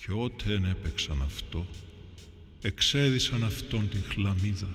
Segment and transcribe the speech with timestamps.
[0.00, 1.66] και ότε έπαιξαν αυτό,
[2.62, 4.74] εξέδισαν αυτόν την χλαμίδα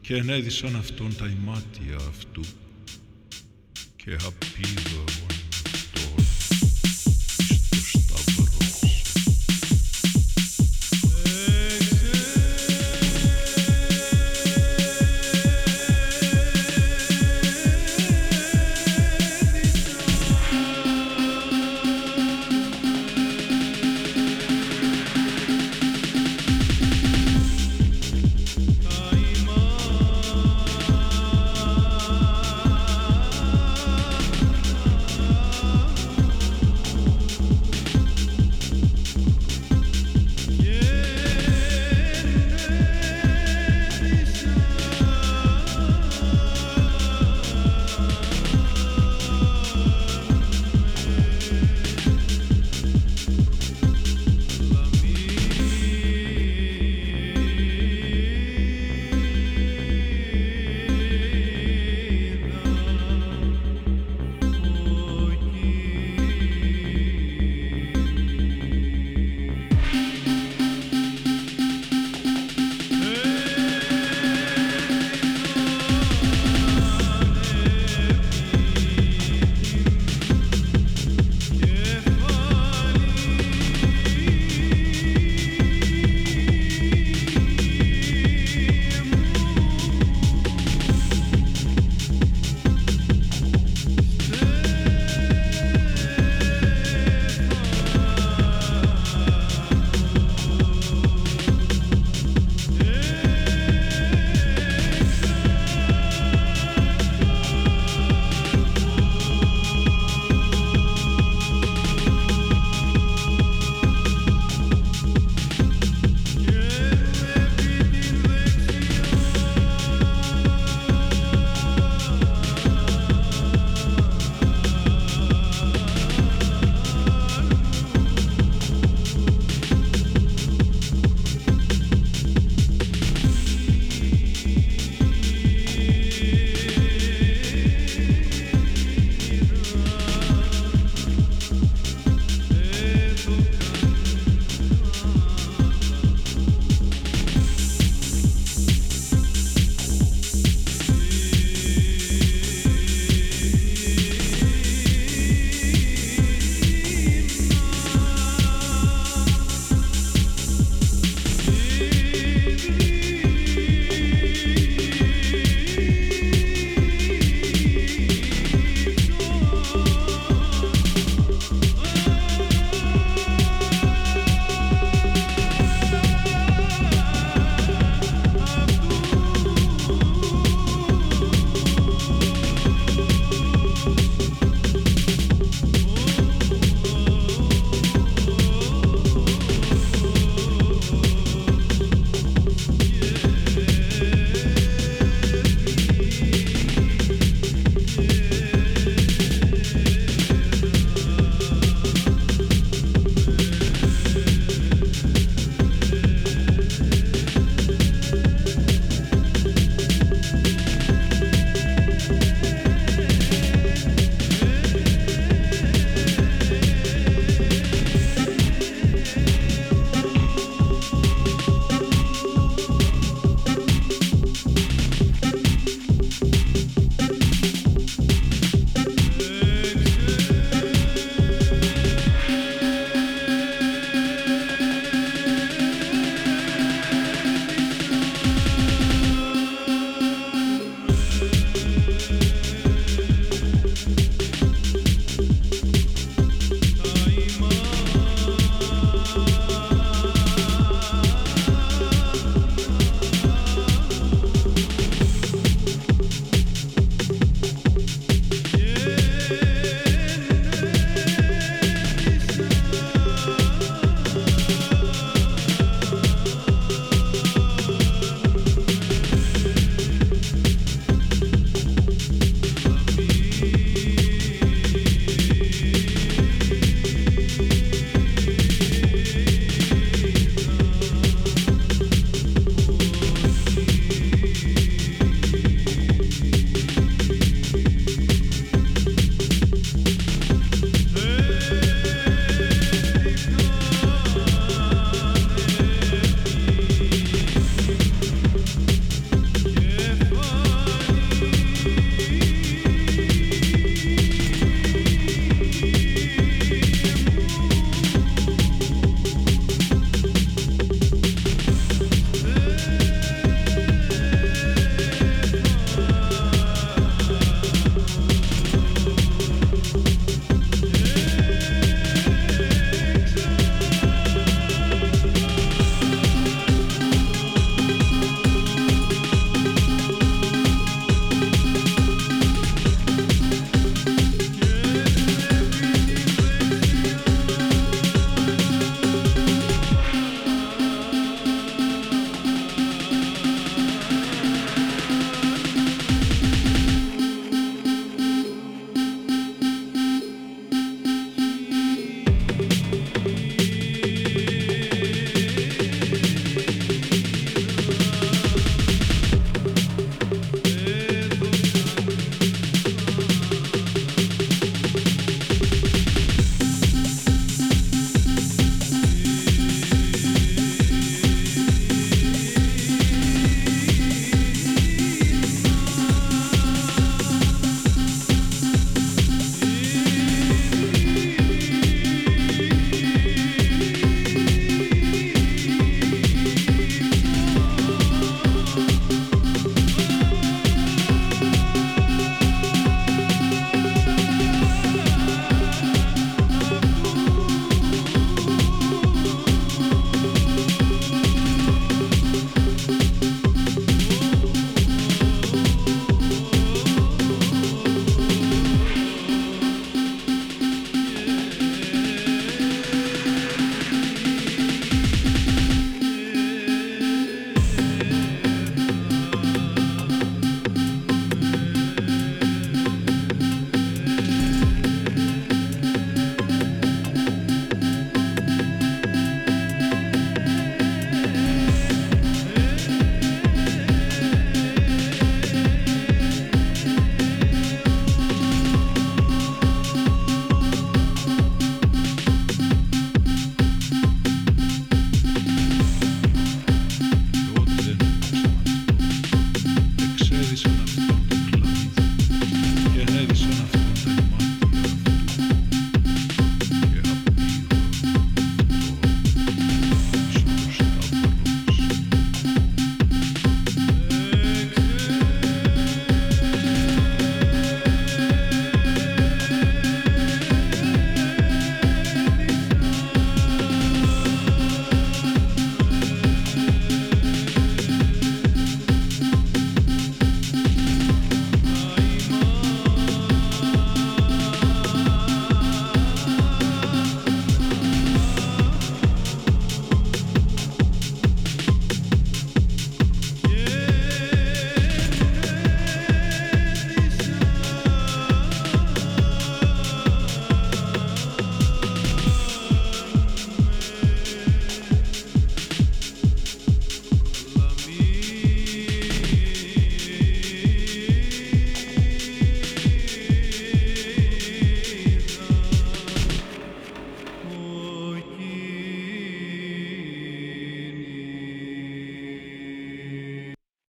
[0.00, 2.40] και ενέδισαν αυτόν τα ημάτια αυτού
[3.96, 5.29] και απείδω